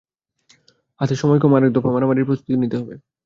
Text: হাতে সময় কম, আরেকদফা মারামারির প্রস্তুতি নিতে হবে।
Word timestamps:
হাতে 1.01 1.15
সময় 1.15 1.39
কম, 1.41 1.51
আরেকদফা 1.55 1.89
মারামারির 1.91 2.27
প্রস্তুতি 2.27 2.53
নিতে 2.55 2.75
হবে। 2.79 2.93